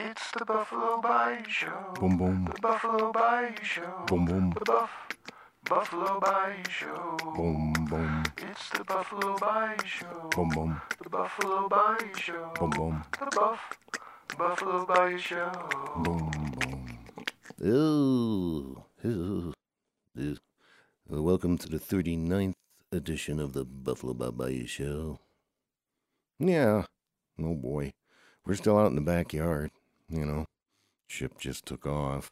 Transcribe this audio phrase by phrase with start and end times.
[0.00, 1.92] It's the Buffalo Bayou Show.
[1.98, 2.44] Boom boom.
[2.44, 4.04] The Buffalo Bayou Show.
[4.06, 4.50] Boom boom.
[4.56, 4.90] The Buff
[5.68, 7.16] Buffalo Bayou Show.
[7.34, 8.22] Boom boom.
[8.36, 10.30] It's the Buffalo Bayou Show.
[10.30, 10.80] Boom boom.
[11.02, 12.52] The Buffalo Bayou Show.
[12.60, 13.02] Boom boom.
[13.18, 13.60] The Buff
[14.38, 15.50] Buffalo Bayou Show.
[15.96, 16.98] Boom boom.
[17.66, 18.84] Ooh.
[19.04, 19.52] Ooh.
[20.16, 20.36] Ooh.
[21.08, 22.54] Welcome to the 39th
[22.92, 25.18] edition of the Buffalo Bob Bayou Show.
[26.38, 26.84] Yeah.
[27.42, 27.94] Oh boy.
[28.46, 29.72] We're still out in the backyard,
[30.08, 30.44] you know.
[31.06, 32.30] Ship just took off.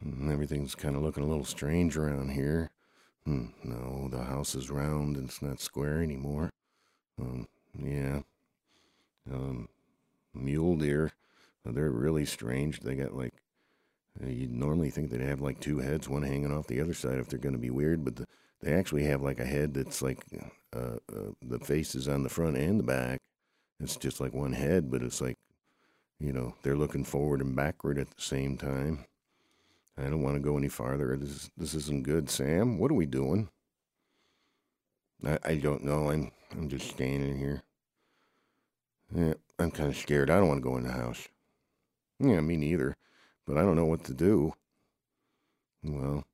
[0.00, 2.70] And everything's kind of looking a little strange around here.
[3.24, 6.50] Hmm, no, the house is round and it's not square anymore.
[7.20, 7.46] Um,
[7.78, 8.20] yeah.
[9.32, 9.68] Um,
[10.34, 11.12] mule deer,
[11.66, 12.80] uh, they're really strange.
[12.80, 13.34] They got like,
[14.22, 17.18] uh, you'd normally think they'd have like two heads, one hanging off the other side
[17.18, 18.26] if they're going to be weird, but the,
[18.62, 20.24] they actually have like a head that's like,
[20.74, 23.18] uh, uh, the face is on the front and the back.
[23.80, 25.35] It's just like one head, but it's like,
[26.18, 29.04] you know, they're looking forward and backward at the same time.
[29.98, 31.16] I don't want to go any farther.
[31.16, 32.78] This this isn't good, Sam.
[32.78, 33.48] What are we doing?
[35.24, 36.10] I, I don't know.
[36.10, 37.62] I'm I'm just standing here.
[39.14, 40.30] Yeah, I'm kind of scared.
[40.30, 41.28] I don't want to go in the house.
[42.18, 42.96] Yeah, me neither.
[43.46, 44.52] But I don't know what to do.
[45.82, 46.24] Well,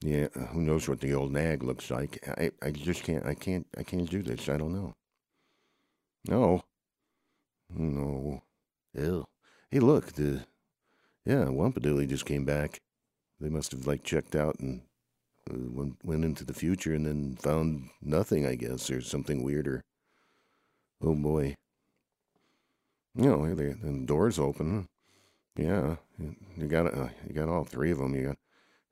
[0.00, 2.26] yeah, who knows what the old nag looks like?
[2.28, 3.24] I I just can't.
[3.24, 3.66] I can't.
[3.76, 4.48] I can't do this.
[4.48, 4.94] I don't know.
[6.26, 6.64] No.
[7.70, 8.42] No.
[8.94, 9.24] Ew.
[9.70, 10.44] Hey, look, the
[11.24, 12.80] yeah, Wampadilly just came back.
[13.40, 14.82] They must have like checked out and
[15.50, 19.82] uh, went went into the future and then found nothing, I guess, or something weirder.
[21.00, 21.56] Oh boy.
[23.14, 24.88] You know, the, the doors open.
[25.56, 25.96] Yeah,
[26.56, 28.14] you got uh, you got all three of them.
[28.14, 28.38] You got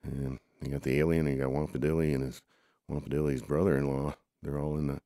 [0.03, 2.43] and you got the alien, and you got Wampadilly and his
[2.91, 4.15] Wampadilly's brother-in-law.
[4.43, 5.01] They're all in the.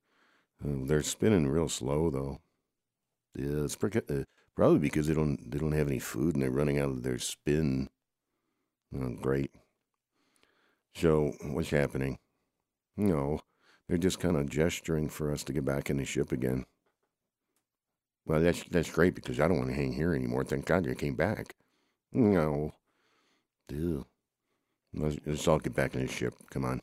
[0.65, 2.41] Uh, they're spinning real slow though.
[3.37, 4.25] Yeah, it's pretty, uh,
[4.57, 7.19] probably because they don't they don't have any food and they're running out of their
[7.19, 7.89] spin.
[8.97, 9.51] Oh, great.
[10.95, 12.19] So what's happening?
[12.97, 13.41] No,
[13.89, 16.67] they're just kind of gesturing for us to get back in the ship again.
[18.27, 20.45] Well, that's that's great because I don't want to hang here anymore.
[20.45, 21.55] Thank God you came back.
[22.13, 22.75] No.
[23.71, 24.07] Ew.
[24.95, 26.35] Let's, let's all get back in the ship.
[26.51, 26.81] Come on.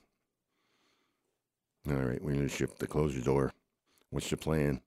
[1.90, 2.78] All right, we're in the ship.
[2.80, 3.54] To close the door.
[4.10, 4.82] What's the plan?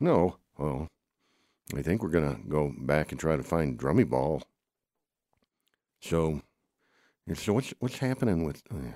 [0.00, 0.38] No.
[0.56, 0.88] Well,
[1.74, 4.42] I think we're gonna go back and try to find Drummee Ball.
[6.00, 6.42] So,
[7.34, 8.62] so what's what's happening with?
[8.70, 8.92] Uh,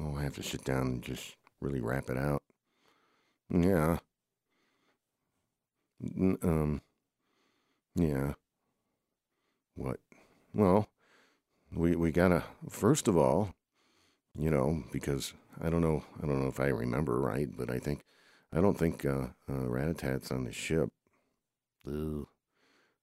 [0.00, 2.42] oh, I have to sit down and just really wrap it out.
[3.50, 3.98] Yeah.
[6.00, 6.80] N- Um.
[7.96, 8.34] Yeah.
[9.76, 10.00] What?
[10.54, 10.88] Well,
[11.72, 13.54] we we gotta first of all,
[14.36, 17.78] you know, because I don't know, I don't know if I remember right, but I
[17.80, 18.04] think
[18.52, 20.90] I don't think uh, uh, Ratatat's on the ship.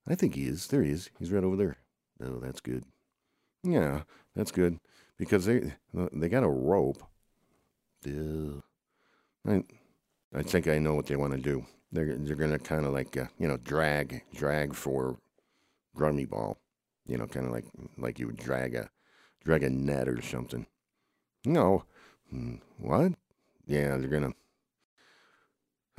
[0.07, 0.67] I think he is.
[0.67, 1.09] There he is.
[1.19, 1.77] He's right over there.
[2.23, 2.85] Oh, that's good.
[3.63, 4.03] Yeah,
[4.35, 4.79] that's good
[5.17, 5.73] because they
[6.13, 7.03] they got a rope.
[9.47, 9.63] I
[10.33, 11.65] I think I know what they want to do.
[11.91, 15.17] They're they're gonna kind of like uh, you know drag drag for
[15.97, 16.57] Drummee Ball.
[17.07, 17.65] You know, kind of like
[17.97, 18.89] like you would drag a
[19.43, 20.67] drag a net or something.
[21.45, 21.85] No,
[22.29, 23.13] Hmm, what?
[23.67, 24.33] Yeah, they're gonna.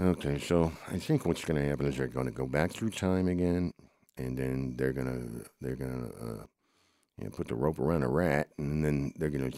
[0.03, 2.91] Okay, so I think what's going to happen is they're going to go back through
[2.91, 3.73] time again,
[4.17, 6.45] and then they're gonna they're gonna uh,
[7.19, 9.53] you know, put the rope around a rat, and then they're gonna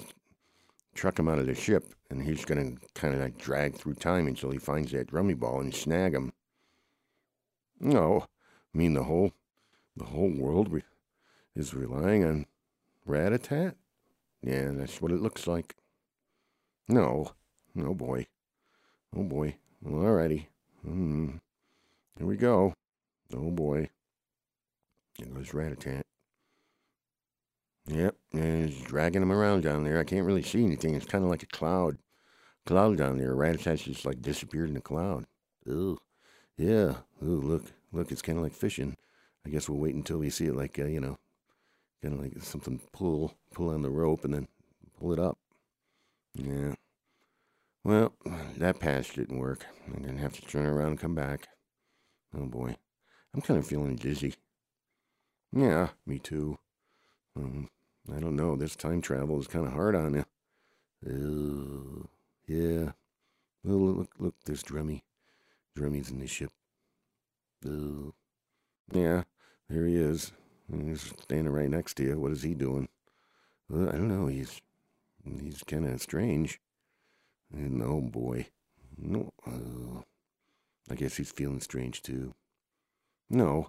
[0.94, 4.27] truck him out of the ship, and he's gonna kind of like drag through time
[4.27, 6.31] until he finds that drummee ball and snag him.
[7.81, 8.26] No,
[8.75, 9.32] I mean the whole
[9.97, 10.82] the whole world re-
[11.56, 12.44] is relying on
[13.09, 13.76] Ratatat.
[14.43, 15.75] Yeah, that's what it looks like.
[16.87, 17.32] No,
[17.78, 18.26] oh boy,
[19.16, 19.56] oh boy.
[19.84, 20.47] Well, alrighty.
[20.83, 21.37] Hmm.
[22.17, 22.72] Here we go.
[23.34, 23.91] Oh boy.
[25.19, 26.03] There goes Ratatat.
[27.87, 29.99] Yep, and he's dragging him around down there.
[29.99, 30.94] I can't really see anything.
[30.94, 31.99] It's kind of like a cloud,
[32.65, 33.34] cloud down there.
[33.34, 35.27] Ratatat's just like disappeared in the cloud.
[35.69, 35.99] Ooh,
[36.56, 36.94] yeah.
[37.23, 38.11] Ooh, look, look.
[38.11, 38.97] It's kind of like fishing.
[39.47, 41.19] I guess we'll wait until we see it, like uh, you know,
[42.03, 44.49] kind of like something pull, pull on the rope and then
[44.99, 45.37] pull it up.
[46.35, 46.75] Yeah.
[47.85, 48.15] Well,
[48.57, 49.67] that patch didn't work.
[49.87, 51.49] I'm gonna have to turn around and come back.
[52.35, 52.77] Oh boy,
[53.35, 54.35] I'm kind of feeling dizzy.
[55.53, 56.59] Yeah, me too.
[57.37, 57.69] Um,
[58.13, 58.57] I don't know.
[58.57, 60.25] This time travel is kind of hard on you.
[61.07, 62.09] Oh,
[62.47, 62.93] yeah.
[63.63, 65.03] Well, look, look, there's Drummee.
[65.77, 66.51] Drummee's in the ship.
[67.67, 68.15] Oh,
[68.93, 69.25] yeah,
[69.69, 70.33] there he is.
[70.73, 72.19] He's standing right next to you.
[72.19, 72.89] What is he doing?
[73.69, 74.27] Well, I don't know.
[74.27, 74.61] He's
[75.25, 76.61] he's kind of strange.
[77.55, 78.47] And oh boy,
[78.99, 79.33] no.
[79.47, 80.03] Uh,
[80.91, 82.35] I guess he's feeling strange too.
[83.31, 83.69] No,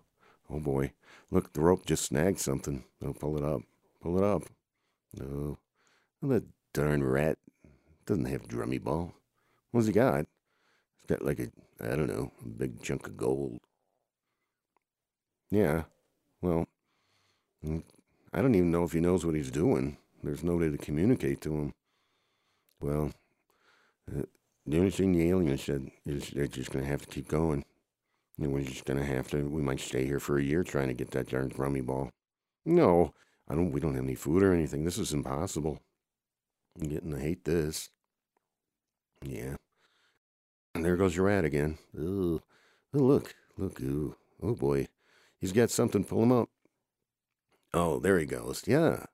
[0.50, 0.94] Oh boy.
[1.32, 2.84] Look, the rope just snagged something.
[3.04, 3.62] Oh, pull it up.
[4.02, 4.44] Pull it up.
[5.18, 5.58] No.
[6.22, 6.44] Oh, that
[6.74, 7.38] darn rat
[8.06, 9.14] doesn't have drummee ball.
[9.72, 10.26] What's he got?
[10.98, 11.48] He's got like a,
[11.82, 13.60] I don't know, a big chunk of gold.
[15.50, 15.84] Yeah.
[16.42, 16.68] Well,
[17.66, 17.84] mm,
[18.34, 19.98] I don't even know if he knows what he's doing.
[20.24, 21.74] There's no way to communicate to him.
[22.82, 23.12] Well,
[24.08, 27.64] the only thing the alien said is they're just going to have to keep going.
[28.38, 30.90] And we're just going to have to, we might stay here for a year trying
[30.90, 32.10] to get that darn drummee ball.
[32.66, 33.14] No,
[33.48, 34.84] I don't, we don't have any food or anything.
[34.84, 35.80] This is impossible.
[36.80, 37.90] I'm getting to hate this.
[39.22, 39.56] Yeah.
[40.74, 41.78] And there goes your rat again.
[41.98, 42.42] Ooh.
[42.94, 43.34] Oh, look.
[43.58, 43.80] Look.
[43.80, 44.18] Ooh.
[44.44, 44.88] Oh, boy.
[45.40, 46.04] He's got something.
[46.04, 46.50] Pull him up.
[47.74, 48.64] Oh, there he goes.
[48.68, 49.06] Yeah.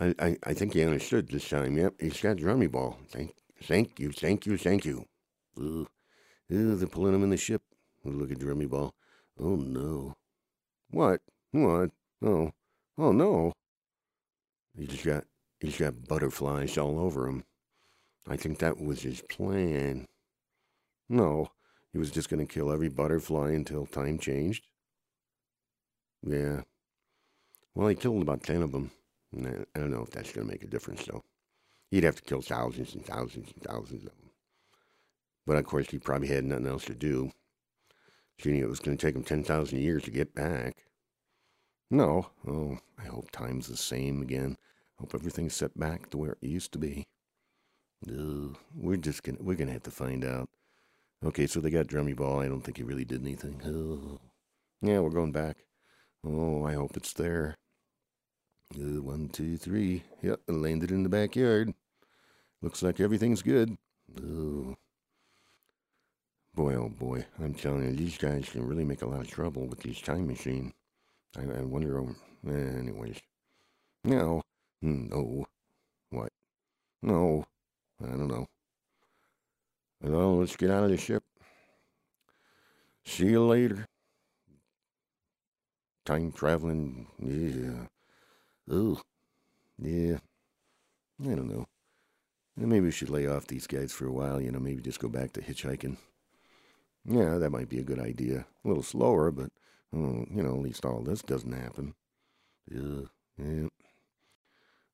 [0.00, 1.76] I, I, I think he understood this time.
[1.76, 1.94] Yep.
[2.00, 2.98] He's got drummee ball.
[3.10, 4.12] Thank, thank you.
[4.12, 4.56] Thank you.
[4.56, 5.06] Thank you.
[5.58, 5.86] Ooh.
[6.52, 7.62] Ooh, they're pulling him in the ship.
[8.04, 8.94] Look at drummee ball.
[9.38, 10.14] Oh, no.
[10.90, 11.20] What?
[11.50, 11.90] What?
[12.22, 12.52] Oh.
[12.98, 13.52] Oh, no.
[14.78, 15.24] He just got,
[15.60, 17.44] he's got butterflies all over him.
[18.28, 20.06] I think that was his plan.
[21.08, 21.50] No,
[21.92, 24.66] he was just going to kill every butterfly until time changed.
[26.22, 26.62] Yeah.
[27.74, 28.90] Well, he killed about 10 of them.
[29.34, 31.22] I don't know if that's going to make a difference, though.
[31.90, 34.30] He'd have to kill thousands and thousands and thousands of them.
[35.46, 37.30] But of course, he probably had nothing else to do.
[38.40, 40.84] Seeing it was going to take him 10,000 years to get back.
[41.90, 42.30] No.
[42.46, 44.56] Oh, I hope time's the same again.
[44.98, 47.06] Hope everything's set back to where it used to be.
[48.04, 50.48] No, we're just gonna we're gonna have to find out.
[51.24, 52.40] Okay, so they got drummee ball.
[52.40, 53.60] I don't think he really did anything.
[53.64, 54.20] Oh.
[54.82, 55.64] Yeah, we're going back.
[56.24, 57.56] Oh, I hope it's there.
[58.74, 60.02] One, two, three.
[60.22, 61.72] Yep, landed in the backyard.
[62.62, 63.76] Looks like everything's good.
[64.20, 64.76] Oh.
[66.54, 69.66] Boy, oh boy, I'm telling you, these guys can really make a lot of trouble
[69.66, 70.72] with these time machine.
[71.36, 73.20] I, I wonder, eh, anyways.
[74.04, 74.42] No,
[74.80, 75.46] no.
[76.10, 76.32] What?
[77.02, 77.44] No.
[78.02, 78.46] I don't know.
[80.02, 81.22] Well, let's get out of the ship.
[83.04, 83.86] See you later.
[86.04, 87.86] Time traveling, yeah.
[88.70, 89.00] Oh,
[89.78, 90.18] yeah.
[91.22, 91.66] I don't know.
[92.56, 95.08] Maybe we should lay off these guys for a while, you know, maybe just go
[95.08, 95.98] back to hitchhiking.
[97.04, 98.46] Yeah, that might be a good idea.
[98.64, 99.50] A little slower, but,
[99.94, 101.94] oh, you know, at least all this doesn't happen.
[102.68, 103.02] Yeah,
[103.38, 103.68] yeah.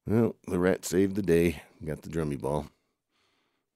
[0.07, 1.63] Well, the rat saved the day.
[1.85, 2.67] Got the drummee ball.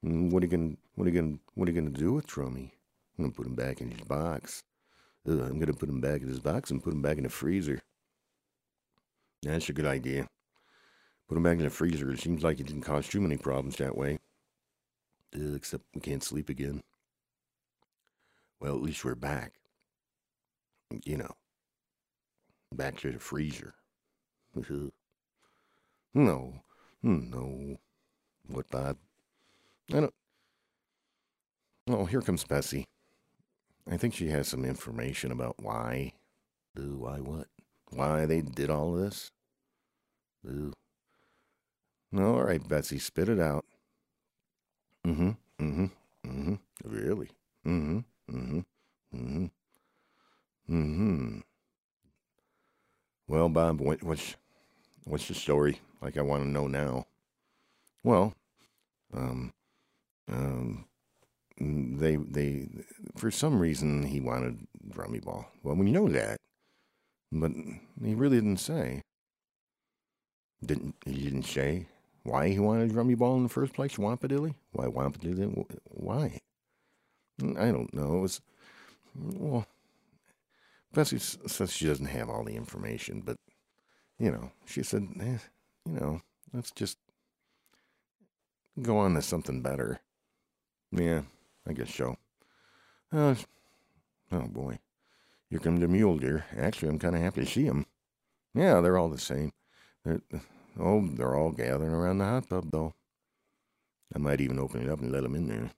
[0.04, 2.26] Mm, what are you gonna what are you gonna what are you gonna do with
[2.26, 2.70] Drummee?
[3.18, 4.62] I'm gonna put him back in his box.
[5.28, 7.30] Ugh, I'm gonna put him back in his box and put him back in the
[7.30, 7.80] freezer.
[9.46, 10.26] That's a good idea.
[11.28, 12.10] Put him back in the freezer.
[12.10, 14.18] It seems like it didn't cause too many problems that way.
[15.32, 16.82] Except we can't sleep again.
[18.60, 19.52] Well, at least we're back.
[21.04, 21.32] You know,
[22.72, 23.74] back to the freezer.
[26.14, 26.54] no,
[27.02, 27.76] no.
[28.48, 28.96] What, Bob?
[29.92, 30.14] I don't.
[31.88, 32.86] Oh, here comes Bessie.
[33.90, 36.14] I think she has some information about why.
[36.78, 37.48] Ooh, why what?
[37.90, 39.30] Why they did all this?
[40.46, 40.72] Ooh.
[42.10, 43.64] No, all right, Betsy, spit it out.
[45.06, 45.30] Mm-hmm.
[45.60, 45.84] Mm-hmm.
[46.26, 46.54] Mm-hmm.
[46.84, 47.28] Really?
[47.66, 47.98] Mm-hmm.
[48.30, 48.60] Mm-hmm.
[49.14, 49.46] Mm-hmm.
[50.70, 51.38] Mm-hmm.
[53.28, 54.34] Well, Bob, what, what's
[55.04, 55.80] what's the story?
[56.02, 57.06] Like I want to know now.
[58.04, 58.34] Well,
[59.14, 59.52] um,
[60.30, 60.86] um,
[61.58, 62.68] they they
[63.16, 65.46] for some reason he wanted drummee ball.
[65.62, 66.40] Well, we know that,
[67.32, 67.52] but
[68.04, 69.02] he really didn't say.
[70.64, 71.24] Didn't he?
[71.24, 71.86] Didn't say
[72.22, 73.96] why he wanted drummee ball in the first place?
[73.96, 74.54] Wampadilly?
[74.72, 75.66] Why Wampadilly?
[75.84, 76.40] Why?
[77.40, 78.18] I don't know.
[78.18, 78.40] It was
[79.14, 79.66] well.
[80.92, 83.36] Bessie says she doesn't have all the information, but
[84.18, 85.38] you know, she said, eh,
[85.84, 86.22] you know,
[86.54, 86.96] let's just
[88.80, 90.00] go on to something better.
[90.90, 91.22] Yeah,
[91.66, 92.16] I guess so.
[93.12, 93.34] Uh,
[94.32, 94.78] oh boy.
[95.50, 96.44] Here comes the mule deer.
[96.58, 97.86] Actually, I'm kind of happy to see them.
[98.54, 99.52] Yeah, they're all the same.
[100.78, 102.94] Oh, they're all gathering around the hot tub, though.
[104.14, 105.70] I might even open it up and let them in there.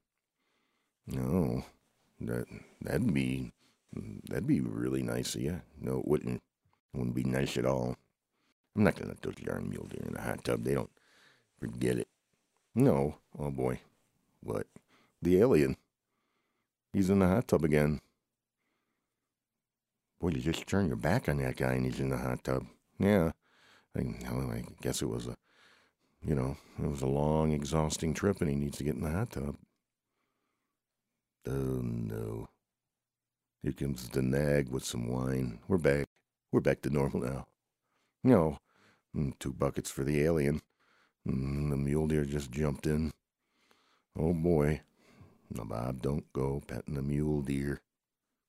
[1.07, 1.65] No,
[2.21, 2.47] that
[2.83, 3.53] that'd be
[4.29, 5.63] that'd be really nice of you.
[5.81, 6.43] No, it wouldn't.
[6.93, 7.97] It wouldn't be nice at all.
[8.77, 10.65] I'm not gonna let those darn mule deer in the hot tub.
[10.65, 10.91] They don't
[11.59, 12.09] forget it.
[12.75, 13.17] No.
[13.39, 13.81] Oh boy.
[14.43, 14.67] What?
[15.23, 15.77] The alien.
[16.93, 18.01] He's in the hot tub again.
[20.21, 22.67] Boy, you just turn your back on that guy and he's in the hot tub.
[22.99, 23.33] Yeah.
[23.99, 25.35] I, I guess it was a,
[26.25, 29.11] you know, it was a long, exhausting trip and he needs to get in the
[29.11, 29.57] hot tub.
[31.47, 32.49] Oh no.
[33.63, 35.59] Here comes the nag with some wine.
[35.67, 36.07] We're back.
[36.53, 37.47] we're back to normal now.
[38.23, 38.59] No,
[39.17, 40.63] mm, two buckets for the alien.
[41.27, 43.13] Mm, the mule deer just jumped in.
[44.19, 44.83] Oh boy.
[45.51, 47.81] No, Bob, don't go petting the mule deer.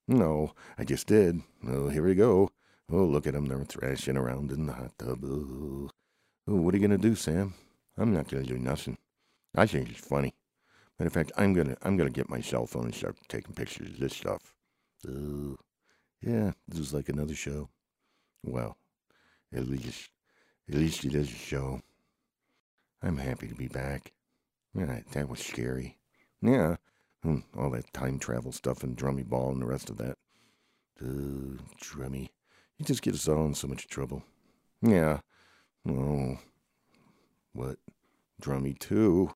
[0.07, 1.41] No, I just did.
[1.67, 2.49] Oh, here we go.
[2.91, 3.45] Oh, look at them.
[3.45, 5.23] They're thrashing around in the hot tub.
[5.23, 5.89] Oh,
[6.45, 7.53] what are you going to do, Sam?
[7.97, 8.97] I'm not going to do nothing.
[9.55, 10.33] I think it's funny.
[10.99, 13.87] Matter of fact, I'm gonna I'm gonna get my cell phone and start taking pictures
[13.87, 14.53] of this stuff.
[15.07, 15.55] Oh,
[16.21, 17.69] yeah, this is like another show.
[18.43, 18.75] Well,
[19.53, 20.09] at least
[20.67, 21.81] at least it is a show.
[23.01, 24.11] I'm happy to be back.
[24.73, 25.97] Yeah, that was scary.
[26.41, 26.75] Yeah,
[27.23, 30.17] hmm, all that time travel stuff and drummee ball and the rest of that.
[31.01, 32.29] Drummee.
[32.79, 34.23] You just get us all in so much trouble.
[34.81, 35.19] Yeah.
[35.87, 36.39] Oh.
[37.53, 37.77] What?
[38.41, 39.31] Drummee too.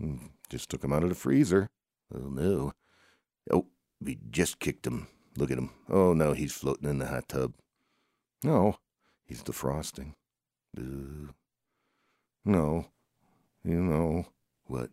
[0.00, 0.16] Hmm,
[0.48, 1.68] just took him out of the freezer.
[2.14, 2.72] Oh no.
[3.52, 3.66] Oh,
[4.00, 5.08] we just kicked him.
[5.36, 5.70] Look at him.
[5.90, 7.52] Oh no, he's floating in the hot tub.
[8.42, 8.76] No,
[9.26, 10.14] he's defrosting.
[10.76, 11.32] Uh,
[12.46, 12.86] no,
[13.62, 14.26] you know
[14.66, 14.90] what?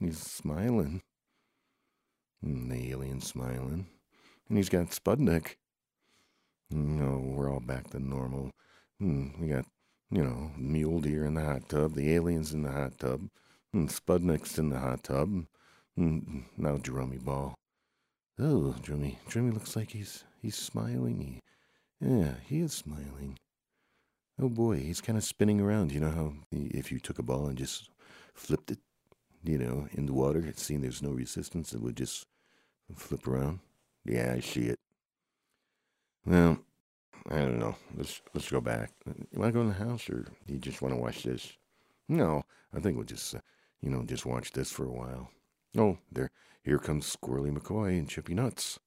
[0.00, 1.02] He's smiling.
[2.42, 3.86] And the alien smiling.
[4.48, 4.92] And he's got
[6.70, 6.76] Sputnik.
[6.76, 8.50] No, we're all back to normal.
[8.98, 9.66] Hmm, we got,
[10.10, 13.28] you know, mule deer in the hot tub, the aliens in the hot tub,
[13.72, 15.46] and Sputnik's in the hot tub.
[15.96, 17.54] And now Drummee Ball.
[18.38, 19.16] Oh, Drummee.
[19.28, 21.20] Drummee looks like he's he's smiling.
[21.20, 21.40] He,
[22.06, 23.38] yeah, he is smiling.
[24.40, 25.92] Oh boy, he's kind of spinning around.
[25.92, 27.90] You know how if you took a ball and just
[28.32, 28.78] flipped it,
[29.44, 32.26] you know, in the water, seen there's no resistance, it would just
[32.96, 33.60] flip around.
[34.06, 34.78] Yeah, I see it.
[36.30, 36.58] Well,
[37.28, 37.74] I don't know.
[37.96, 38.92] Let's let's go back.
[39.04, 41.56] You want to go in the house, or you just want to watch this?
[42.08, 43.40] No, I think we'll just, uh,
[43.80, 45.32] you know, just watch this for a while.
[45.76, 46.30] Oh, there,
[46.62, 48.78] here comes Squirrely McCoy and Chippy Nuts.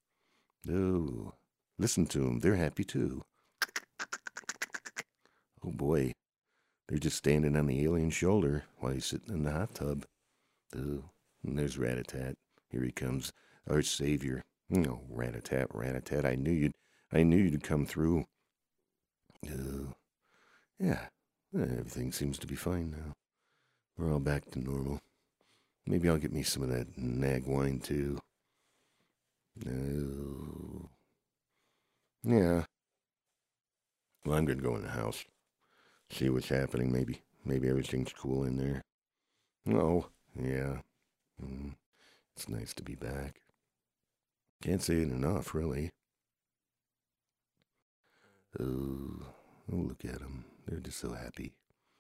[0.72, 1.34] Oh,
[1.78, 2.40] listen to them.
[2.40, 3.26] They're happy too.
[5.66, 6.14] Oh boy,
[6.88, 10.06] they're just standing on the alien's shoulder while he's sitting in the hot tub.
[10.78, 11.04] Oh,
[11.46, 12.36] and there's Ratatat.
[12.70, 13.34] Here he comes,
[13.70, 14.44] our savior.
[14.70, 16.24] No, oh, Ratatat, Ratatat.
[16.24, 16.72] I knew you'd,
[17.14, 18.26] I knew you'd come through.
[19.48, 19.94] Oh,
[20.80, 21.06] yeah,
[21.54, 23.14] everything seems to be fine now.
[23.98, 25.00] We're all back to normal.
[25.86, 28.20] Maybe I'll get me some of that nag wine too.
[29.64, 30.90] No.
[32.24, 32.64] Yeah.
[34.26, 35.26] Well, I'm going to go in the house
[36.14, 36.92] see what's happening.
[36.92, 38.82] Maybe, maybe everything's cool in there.
[39.70, 40.08] Oh,
[40.40, 40.78] yeah.
[41.44, 41.76] Mm,
[42.36, 43.42] it's nice to be back.
[44.62, 45.90] Can't say it enough, really.
[48.60, 49.26] Oh,
[49.68, 50.46] look at them.
[50.68, 51.54] They're just so happy.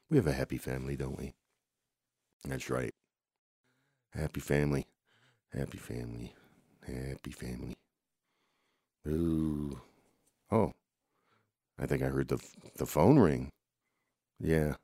[0.10, 1.34] We have a happy family, don't we?
[2.46, 2.94] That's right.
[4.12, 4.86] Happy family.
[5.52, 6.34] Happy family.
[6.86, 7.78] Happy family.
[9.08, 9.82] Ooh.
[10.52, 10.74] Oh.
[11.80, 12.40] I think I heard the
[12.78, 13.50] the phone ring.
[14.40, 14.76] Yeah.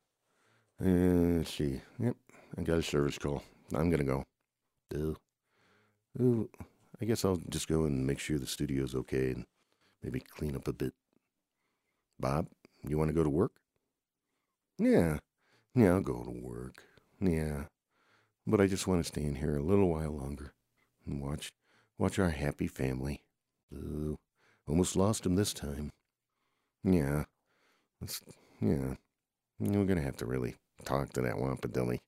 [0.84, 1.82] Uh, let's see.
[2.00, 2.16] Yep.
[2.58, 3.44] I got a service call.
[3.74, 4.24] I'm going to go.
[4.90, 5.14] Duh.
[6.20, 6.50] Ooh,
[7.02, 9.46] I guess I'll just go and make sure the studio's okay and
[10.02, 10.94] maybe clean up a bit.
[12.20, 12.48] Bob,
[12.88, 13.54] you want to go to work?
[14.78, 15.20] Yeah.
[15.76, 16.84] Yeah, I'll go to work.
[17.22, 17.66] Yeah.
[18.46, 20.54] But I just want to stay in here a little while longer
[21.06, 21.52] and watch
[21.98, 23.22] watch our happy family.
[23.74, 24.18] Ooh,
[24.68, 25.92] almost lost him this time.
[26.84, 27.26] Yeah.
[28.02, 28.22] That's,
[28.62, 28.96] yeah.
[29.60, 32.00] We're to have to really talk to that Wampadilly.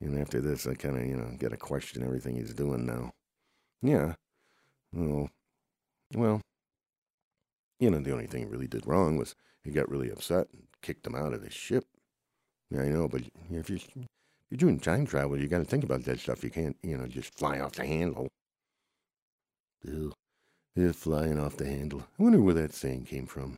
[0.00, 3.12] And after this, I kind of, you know, got to question everything he's doing now.
[3.82, 4.14] Yeah.
[4.92, 5.30] Well,
[6.14, 6.40] well,
[7.78, 10.64] you know, the only thing he really did wrong was he got really upset and
[10.82, 11.84] kicked him out of the ship.
[12.70, 14.06] Yeah, I know, but if you're, if
[14.50, 16.44] you're doing time travel, you got to think about that stuff.
[16.44, 18.28] You can't, you know, just fly off the handle.
[19.84, 20.12] Ew.
[20.74, 22.04] They're flying off the handle.
[22.18, 23.56] I wonder where that saying came from.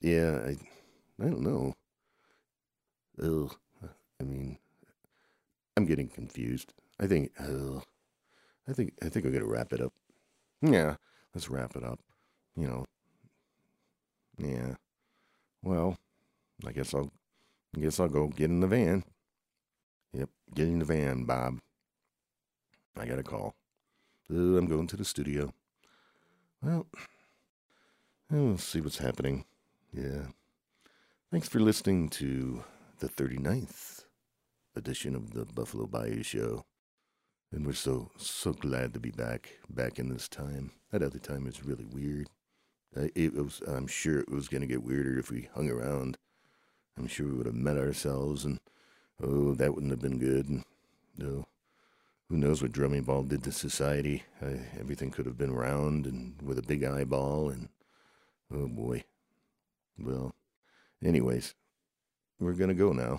[0.00, 0.56] Yeah, I,
[1.20, 1.74] I don't know.
[3.22, 3.54] Ugh.
[4.20, 4.58] I mean,
[5.76, 6.74] I'm getting confused.
[7.00, 7.82] I think, ugh.
[8.68, 9.92] I think, I think we're gonna wrap it up.
[10.60, 10.96] Yeah,
[11.34, 11.98] let's wrap it up.
[12.56, 12.84] You know.
[14.38, 14.74] Yeah.
[15.62, 15.96] Well,
[16.66, 17.10] I guess I'll,
[17.76, 19.04] I guess I'll go get in the van.
[20.12, 21.58] Yep, get in the van, Bob.
[22.96, 23.54] I got a call.
[24.30, 25.52] Uh, I'm going to the studio.
[26.62, 26.86] Well,
[28.30, 29.44] we'll see what's happening.
[29.92, 30.26] Yeah.
[31.30, 32.64] Thanks for listening to
[32.98, 34.04] the 39th
[34.76, 36.64] edition of the Buffalo Bayou Show.
[37.50, 40.72] And we're so, so glad to be back, back in this time.
[40.90, 42.28] That other time was really weird.
[42.96, 46.18] Uh, it was, I'm sure it was going to get weirder if we hung around.
[46.98, 48.60] I'm sure we would have met ourselves, and
[49.22, 50.48] oh, that wouldn't have been good.
[50.48, 50.64] And
[51.22, 51.46] oh,
[52.28, 54.24] who knows what Drummee Ball did to society?
[54.42, 57.68] Uh, everything could have been round and with a big eyeball, and
[58.54, 59.02] Oh boy.
[59.98, 60.34] Well,
[61.02, 61.54] anyways,
[62.38, 63.10] we're gonna go now.